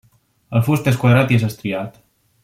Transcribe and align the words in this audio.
El 0.59 0.63
fust 0.69 0.89
és 0.91 0.97
quadrat 1.03 1.33
i 1.35 1.41
és 1.41 1.45
estriat. 1.49 2.01